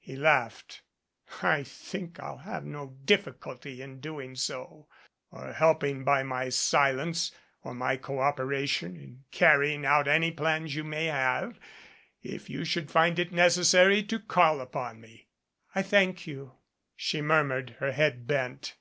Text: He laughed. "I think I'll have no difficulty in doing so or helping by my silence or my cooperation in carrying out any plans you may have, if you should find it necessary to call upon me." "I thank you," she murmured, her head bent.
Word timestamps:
He 0.00 0.16
laughed. 0.16 0.82
"I 1.42 1.62
think 1.62 2.18
I'll 2.18 2.38
have 2.38 2.64
no 2.64 2.96
difficulty 3.04 3.80
in 3.80 4.00
doing 4.00 4.34
so 4.34 4.88
or 5.30 5.52
helping 5.52 6.02
by 6.02 6.24
my 6.24 6.48
silence 6.48 7.30
or 7.62 7.72
my 7.72 7.96
cooperation 7.96 8.96
in 8.96 9.22
carrying 9.30 9.86
out 9.86 10.08
any 10.08 10.32
plans 10.32 10.74
you 10.74 10.82
may 10.82 11.04
have, 11.04 11.60
if 12.20 12.50
you 12.50 12.64
should 12.64 12.90
find 12.90 13.16
it 13.20 13.30
necessary 13.30 14.02
to 14.02 14.18
call 14.18 14.60
upon 14.60 15.00
me." 15.00 15.28
"I 15.72 15.82
thank 15.82 16.26
you," 16.26 16.54
she 16.96 17.22
murmured, 17.22 17.76
her 17.78 17.92
head 17.92 18.26
bent. 18.26 18.74